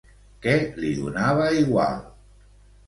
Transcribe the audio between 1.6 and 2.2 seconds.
igual?